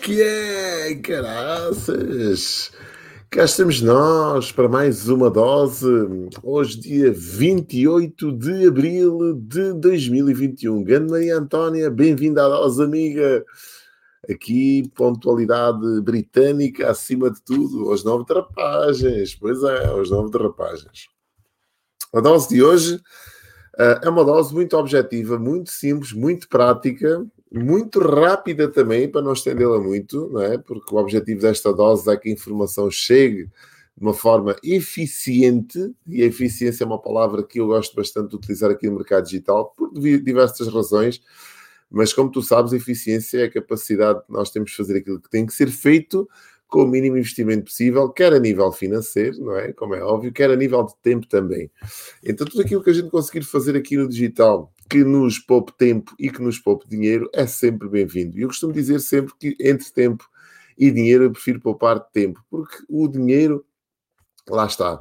[0.00, 2.70] que é, caraças?
[3.28, 5.88] Cá estamos nós para mais uma dose.
[6.40, 10.84] Hoje, dia 28 de abril de 2021.
[10.84, 13.44] Grande Maria Antónia, bem-vinda à dose, amiga.
[14.30, 19.34] Aqui, pontualidade britânica acima de tudo, aos nove drapagens.
[19.34, 21.08] Pois é, aos nove drapagens.
[22.14, 28.00] A dose de hoje uh, é uma dose muito objetiva, muito simples, muito prática muito
[28.00, 30.58] rápida também, para não estendê-la muito, não é?
[30.58, 33.44] Porque o objetivo desta dose é que a informação chegue
[33.96, 38.36] de uma forma eficiente, e a eficiência é uma palavra que eu gosto bastante de
[38.36, 41.22] utilizar aqui no mercado digital, por diversas razões,
[41.88, 45.20] mas como tu sabes, a eficiência é a capacidade que nós temos de fazer aquilo
[45.20, 46.28] que tem que ser feito
[46.66, 49.72] com o mínimo investimento possível, quer a nível financeiro, não é?
[49.72, 51.70] Como é óbvio, quer a nível de tempo também.
[52.24, 56.14] Então, tudo aquilo que a gente conseguir fazer aqui no digital, que nos poupe tempo
[56.18, 58.38] e que nos poupe dinheiro, é sempre bem-vindo.
[58.38, 60.28] E eu costumo dizer sempre que entre tempo
[60.76, 63.64] e dinheiro eu prefiro poupar tempo, porque o dinheiro,
[64.48, 65.00] lá está,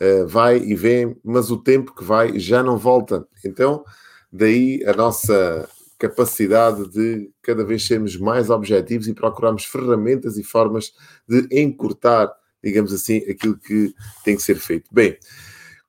[0.00, 3.26] eh, vai e vem, mas o tempo que vai já não volta.
[3.44, 3.84] Então,
[4.32, 5.68] daí a nossa
[5.98, 10.92] capacidade de cada vez sermos mais objetivos e procurarmos ferramentas e formas
[11.26, 12.30] de encurtar,
[12.62, 14.92] digamos assim, aquilo que tem que ser feito.
[14.92, 15.16] Bem,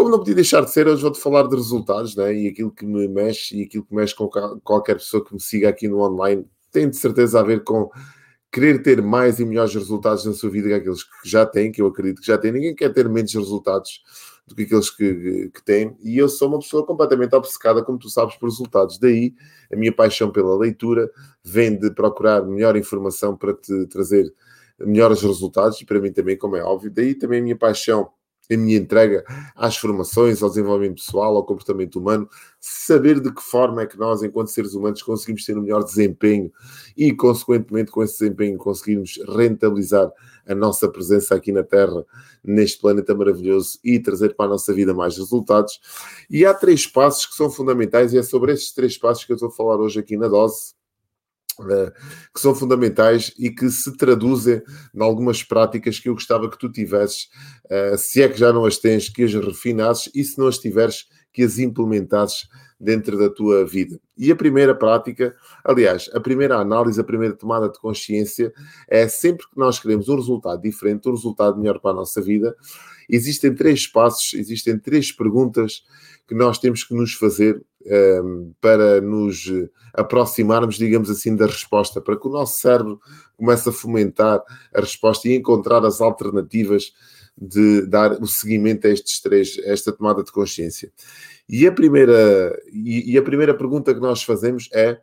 [0.00, 2.34] como não podia deixar de ser, hoje vou-te falar de resultados, né?
[2.34, 4.30] e aquilo que me mexe e aquilo que mexe com
[4.64, 7.90] qualquer pessoa que me siga aqui no online tem de certeza a ver com
[8.50, 11.82] querer ter mais e melhores resultados na sua vida que aqueles que já têm, que
[11.82, 12.50] eu acredito que já têm.
[12.50, 14.02] Ninguém quer ter menos resultados
[14.46, 15.94] do que aqueles que, que têm.
[16.02, 18.98] E eu sou uma pessoa completamente obcecada, como tu sabes, por resultados.
[18.98, 19.34] Daí
[19.70, 21.10] a minha paixão pela leitura
[21.44, 24.32] vem de procurar melhor informação para te trazer
[24.80, 26.90] melhores resultados, e para mim também, como é óbvio.
[26.90, 28.10] Daí também a minha paixão
[28.50, 29.24] a minha entrega
[29.54, 32.28] às formações, ao desenvolvimento pessoal, ao comportamento humano,
[32.58, 36.52] saber de que forma é que nós, enquanto seres humanos, conseguimos ter um melhor desempenho
[36.96, 40.12] e, consequentemente, com esse desempenho, conseguirmos rentabilizar
[40.46, 42.04] a nossa presença aqui na Terra,
[42.42, 45.80] neste planeta maravilhoso e trazer para a nossa vida mais resultados.
[46.28, 49.36] E há três passos que são fundamentais, e é sobre estes três passos que eu
[49.36, 50.79] estou a falar hoje aqui na dose
[52.34, 54.62] que são fundamentais e que se traduzem
[54.94, 57.28] em algumas práticas que eu gostava que tu tivesses,
[57.68, 60.58] eh, se é que já não as tens, que as refinasses e se não as
[60.58, 62.48] tiveres, que as implementasses
[62.80, 64.00] dentro da tua vida.
[64.16, 68.52] E a primeira prática, aliás, a primeira análise, a primeira tomada de consciência
[68.88, 72.56] é sempre que nós queremos um resultado diferente, um resultado melhor para a nossa vida,
[73.08, 75.82] existem três passos, existem três perguntas
[76.26, 77.62] que nós temos que nos fazer
[78.60, 79.50] para nos
[79.94, 83.00] aproximarmos, digamos assim, da resposta, para que o nosso cérebro
[83.36, 84.42] comece a fomentar
[84.74, 86.92] a resposta e encontrar as alternativas
[87.36, 90.92] de dar o seguimento a estes três, a esta tomada de consciência.
[91.48, 95.00] E a primeira, e a primeira pergunta que nós fazemos é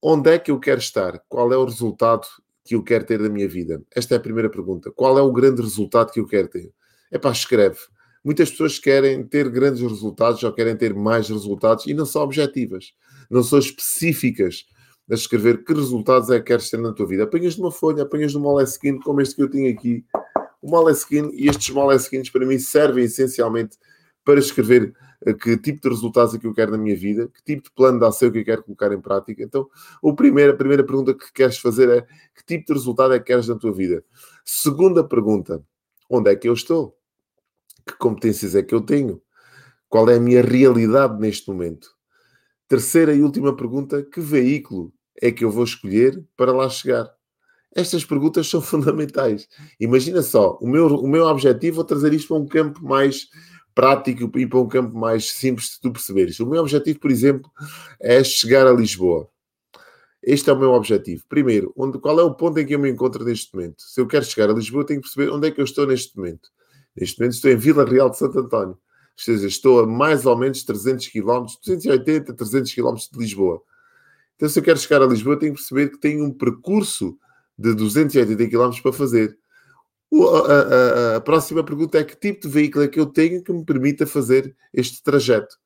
[0.00, 1.20] onde é que eu quero estar?
[1.28, 2.26] Qual é o resultado
[2.64, 3.82] que eu quero ter da minha vida?
[3.94, 4.90] Esta é a primeira pergunta.
[4.90, 6.70] Qual é o grande resultado que eu quero ter?
[7.10, 7.78] É para escreve
[8.24, 12.92] Muitas pessoas querem ter grandes resultados ou querem ter mais resultados e não são objetivas,
[13.28, 14.64] não são específicas
[15.10, 17.24] a escrever que resultados é que queres ter na tua vida.
[17.24, 20.04] Apanhas de uma folha, apanhas um moleskine, como este que eu tenho aqui,
[20.62, 23.76] o moleskine, e estes moleskines para mim servem essencialmente
[24.24, 24.94] para escrever
[25.26, 27.70] eh, que tipo de resultados é que eu quero na minha vida, que tipo de
[27.74, 29.42] plano de ação que eu quero colocar em prática.
[29.42, 29.68] Então,
[30.00, 33.26] o primeiro, a primeira pergunta que queres fazer é que tipo de resultado é que
[33.26, 34.04] queres na tua vida?
[34.44, 35.62] Segunda pergunta,
[36.08, 36.96] onde é que eu estou?
[37.86, 39.20] Que competências é que eu tenho?
[39.88, 41.88] Qual é a minha realidade neste momento?
[42.68, 47.10] Terceira e última pergunta: que veículo é que eu vou escolher para lá chegar?
[47.74, 49.48] Estas perguntas são fundamentais.
[49.78, 53.28] Imagina só, o meu, o meu objetivo é trazer isto para um campo mais
[53.74, 56.38] prático e para um campo mais simples de tu perceberes.
[56.40, 57.50] O meu objetivo, por exemplo,
[58.00, 59.28] é chegar a Lisboa.
[60.22, 61.24] Este é o meu objetivo.
[61.28, 63.82] Primeiro, onde, qual é o ponto em que eu me encontro neste momento?
[63.82, 66.16] Se eu quero chegar a Lisboa, tenho que perceber onde é que eu estou neste
[66.16, 66.48] momento.
[66.96, 68.72] Neste momento estou em Vila Real de Santo António.
[68.74, 73.62] Ou seja, estou a mais ou menos 300 km, 280, 300 km de Lisboa.
[74.36, 77.16] Então, se eu quero chegar a Lisboa, tenho que perceber que tenho um percurso
[77.56, 79.36] de 280 km para fazer.
[80.12, 83.52] A, a, a, próxima pergunta é que tipo de veículo é que eu tenho que
[83.52, 85.56] me permita fazer este trajeto?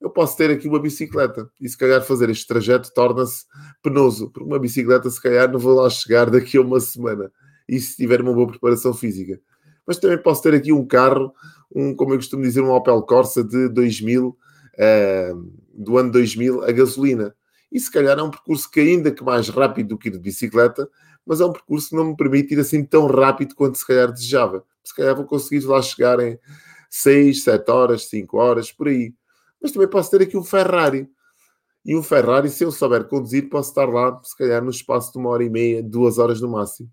[0.00, 3.44] Eu posso ter aqui uma bicicleta e se calhar fazer este trajeto torna-se
[3.82, 7.30] penoso, porque uma bicicleta se calhar não vou lá chegar daqui a uma semana
[7.68, 9.40] e se tiver uma boa preparação física
[9.86, 11.32] mas também posso ter aqui um carro,
[11.74, 14.36] um, como eu costumo dizer, um Opel Corsa de 2000, uh,
[14.76, 15.32] eh,
[15.72, 17.34] do ano 2000, a gasolina.
[17.70, 20.18] E se calhar é um percurso que ainda que mais rápido do que ir de
[20.18, 20.88] bicicleta,
[21.26, 24.12] mas é um percurso que não me permite ir assim tão rápido quanto se calhar
[24.12, 24.64] desejava.
[24.84, 26.38] Se calhar vou conseguir lá chegar em
[26.90, 29.12] 6, 7 horas, 5 horas, por aí.
[29.60, 31.08] Mas também posso ter aqui um Ferrari.
[31.84, 35.18] E um Ferrari, se eu souber conduzir, posso estar lá, se calhar, no espaço de
[35.18, 36.90] uma hora e meia, duas horas no máximo.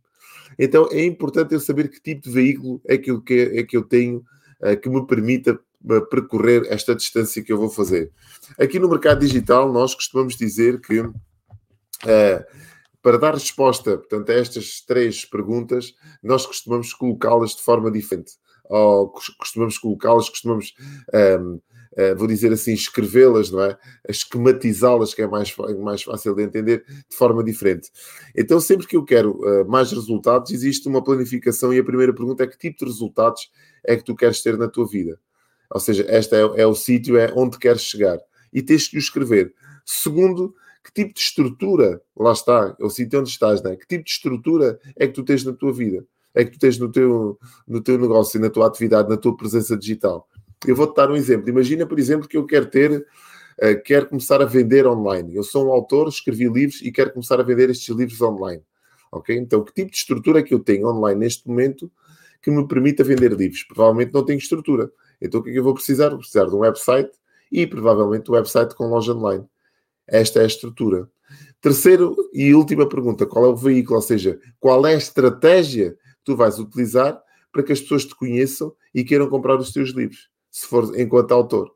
[0.58, 3.76] Então é importante eu saber que tipo de veículo é que eu, que, é que
[3.76, 4.24] eu tenho
[4.62, 8.12] uh, que me permita uh, percorrer esta distância que eu vou fazer.
[8.60, 11.14] Aqui no mercado digital, nós costumamos dizer que uh,
[13.02, 18.34] para dar resposta portanto, a estas três perguntas, nós costumamos colocá-las de forma diferente.
[18.66, 20.74] Ou costumamos colocá-las, costumamos
[21.40, 21.62] um, uh,
[22.18, 23.78] vou dizer assim, escrevê-las, não é?
[24.08, 27.92] Esquematizá-las, que é mais, mais fácil de entender, de forma diferente.
[28.36, 32.44] Então, sempre que eu quero uh, mais resultados, existe uma planificação e a primeira pergunta
[32.44, 33.52] é que tipo de resultados
[33.84, 35.20] é que tu queres ter na tua vida?
[35.70, 38.20] Ou seja, este é, é o sítio, é onde queres chegar.
[38.54, 39.54] E tens que o escrever.
[39.86, 40.54] Segundo,
[40.84, 43.76] que tipo de estrutura, lá está, é o sítio onde estás, não é?
[43.76, 46.06] Que tipo de estrutura é que tu tens na tua vida?
[46.34, 47.38] É que tu tens no teu,
[47.68, 50.28] no teu negócio, na tua atividade, na tua presença digital?
[50.66, 51.50] Eu vou-te dar um exemplo.
[51.50, 55.36] Imagina, por exemplo, que eu quero ter, uh, quero começar a vender online.
[55.36, 58.62] Eu sou um autor, escrevi livros e quero começar a vender estes livros online.
[59.12, 59.36] Ok?
[59.36, 61.92] Então, que tipo de estrutura é que eu tenho online neste momento
[62.42, 63.64] que me permita vender livros?
[63.64, 64.92] Provavelmente não tenho estrutura.
[65.20, 66.10] Então, o que é que eu vou precisar?
[66.10, 67.12] Vou precisar de um website
[67.52, 69.46] e provavelmente um website com loja online.
[70.08, 71.10] Esta é a estrutura.
[71.60, 73.96] Terceiro e última pergunta: qual é o veículo?
[73.96, 77.20] Ou seja, qual é a estratégia que tu vais utilizar
[77.52, 80.31] para que as pessoas te conheçam e queiram comprar os teus livros?
[80.52, 81.72] Se for enquanto autor.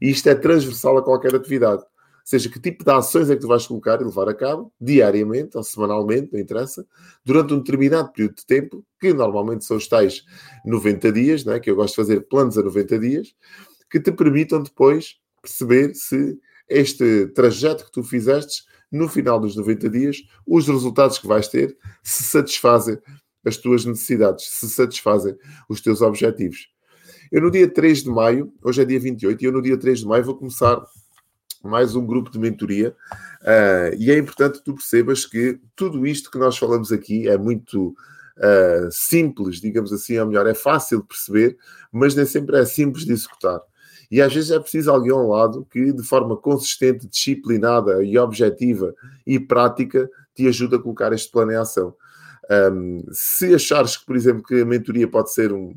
[0.00, 1.82] E isto é transversal a qualquer atividade.
[1.82, 4.72] Ou seja, que tipo de ações é que tu vais colocar e levar a cabo,
[4.80, 6.86] diariamente ou semanalmente, não interessa,
[7.22, 10.24] durante um determinado período de tempo, que normalmente são os tais
[10.64, 13.34] 90 dias, né, que eu gosto de fazer planos a 90 dias,
[13.90, 19.90] que te permitam depois perceber se este trajeto que tu fizeste, no final dos 90
[19.90, 20.16] dias,
[20.46, 22.98] os resultados que vais ter se satisfazem
[23.44, 25.36] as tuas necessidades, se satisfazem
[25.68, 26.73] os teus objetivos.
[27.34, 29.98] Eu no dia 3 de maio, hoje é dia 28, e eu no dia 3
[29.98, 30.80] de maio vou começar
[31.64, 32.94] mais um grupo de mentoria.
[33.42, 37.36] Uh, e é importante que tu percebas que tudo isto que nós falamos aqui é
[37.36, 41.58] muito uh, simples, digamos assim, ou melhor, é fácil de perceber,
[41.90, 43.60] mas nem sempre é simples de executar.
[44.12, 48.94] E às vezes é preciso alguém ao lado que, de forma consistente, disciplinada e objetiva
[49.26, 51.96] e prática, te ajude a colocar este plano em ação.
[52.48, 55.74] Um, se achares que, por exemplo, que a mentoria pode ser um,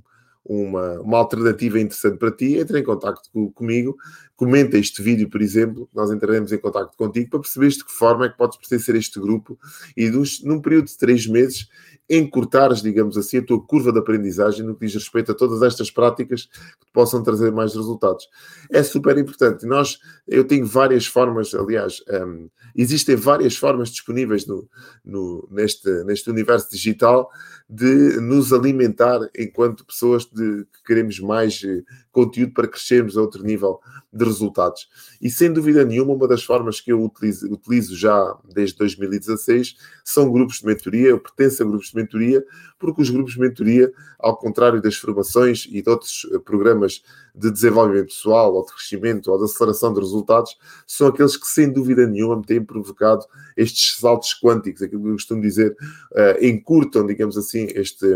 [0.47, 3.97] uma, uma alternativa interessante para ti, entre em contato com, comigo,
[4.35, 8.25] comenta este vídeo, por exemplo, nós entraremos em contato contigo para perceberes de que forma
[8.25, 9.59] é que podes pertencer a este grupo
[9.95, 11.67] e dos, num período de três meses
[12.09, 15.91] encurtares, digamos assim, a tua curva de aprendizagem no que diz respeito a todas estas
[15.91, 18.29] práticas que te possam trazer mais resultados.
[18.71, 19.65] É super importante.
[19.65, 24.69] Nós, eu tenho várias formas, aliás, um, existem várias formas disponíveis no,
[25.03, 27.29] no, neste, neste universo digital
[27.69, 33.43] de nos alimentar enquanto pessoas de, que queremos mais eh, conteúdo para crescermos a outro
[33.43, 33.79] nível
[34.11, 34.87] de resultados.
[35.21, 40.31] E sem dúvida nenhuma, uma das formas que eu utilizo, utilizo já desde 2016 são
[40.31, 41.09] grupos de mentoria.
[41.09, 42.43] Eu pertenço a grupos de mentoria,
[42.79, 47.03] porque os grupos de mentoria, ao contrário das formações e de outros eh, programas
[47.35, 50.57] de desenvolvimento pessoal, ou de crescimento, ou de aceleração de resultados,
[50.87, 55.13] são aqueles que, sem dúvida nenhuma, me têm provocado estes saltos quânticos, aquilo que eu
[55.13, 55.75] costumo dizer,
[56.13, 58.07] uh, encurtam, digamos assim, este,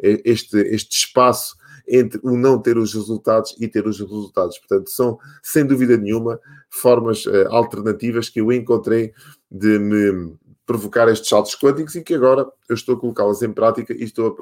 [0.00, 1.56] este, este espaço
[1.88, 4.58] entre o não ter os resultados e ter os resultados.
[4.58, 6.38] Portanto, são, sem dúvida nenhuma,
[6.70, 9.12] formas uh, alternativas que eu encontrei
[9.50, 10.34] de me
[10.72, 14.38] provocar estes saltos quânticos e que agora eu estou a colocá-las em prática e estou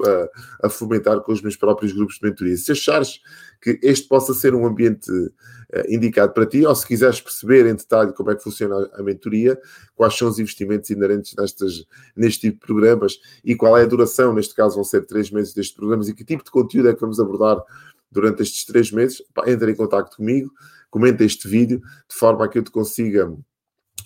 [0.61, 2.55] a, a, fomentar com os meus próprios grupos de mentoria.
[2.55, 3.19] Se achares
[3.61, 5.29] que este possa ser um ambiente uh,
[5.89, 9.59] indicado para ti, ou se quiseres perceber em detalhe como é que funciona a mentoria,
[9.93, 11.85] quais são os investimentos inerentes nestas,
[12.15, 15.53] neste tipo de programas e qual é a duração, neste caso vão ser três meses
[15.53, 17.61] destes programas e que tipo de conteúdo é que vamos abordar
[18.09, 20.49] durante estes três meses, pá, entra em contato comigo,
[20.89, 23.29] comenta este vídeo, de forma a que eu te consiga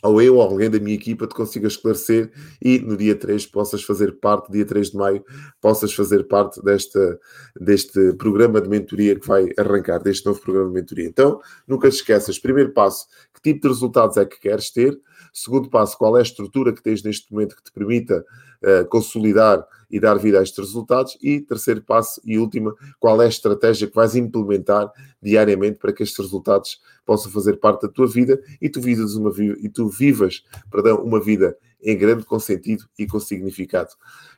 [0.05, 2.31] ou eu ou alguém da minha equipa te consiga esclarecer
[2.61, 5.23] e no dia 3 possas fazer parte, dia 3 de maio,
[5.61, 7.19] possas fazer parte desta,
[7.59, 11.07] deste programa de mentoria que vai arrancar, deste novo programa de mentoria.
[11.07, 14.99] Então, nunca te esqueças, primeiro passo, que tipo de resultados é que queres ter?
[15.37, 18.25] Segundo passo, qual é a estrutura que tens neste momento que te permita
[18.63, 21.17] uh, consolidar e dar vida a estes resultados?
[21.21, 24.89] E terceiro passo e última, qual é a estratégia que vais implementar
[25.21, 29.29] diariamente para que estes resultados possam fazer parte da tua vida e tu vivas uma,
[29.37, 33.89] e tu vivas perdão, uma vida em grande com sentido e com significado.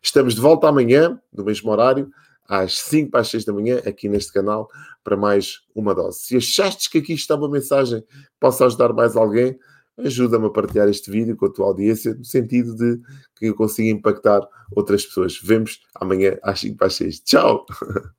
[0.01, 2.09] Estamos de volta amanhã, no mesmo horário,
[2.49, 4.67] às 5 para as 6 da manhã, aqui neste canal,
[5.03, 6.21] para mais uma dose.
[6.21, 8.07] Se achaste que aqui está uma mensagem que
[8.39, 9.59] possa ajudar mais alguém,
[9.97, 10.05] Uhum.
[10.05, 13.01] ajuda-me a partilhar este vídeo com a tua audiência, no sentido de
[13.35, 15.39] que eu consiga impactar outras pessoas.
[15.41, 17.19] Vemos amanhã às 5 para 6.
[17.21, 17.65] Tchau!